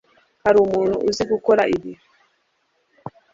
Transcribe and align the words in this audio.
hari 0.43 0.57
umuntu 0.65 0.95
uzi 1.09 1.23
gukora 1.31 1.63
ibi 1.75 1.91